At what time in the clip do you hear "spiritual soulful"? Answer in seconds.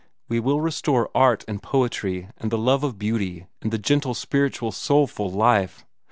4.15-5.29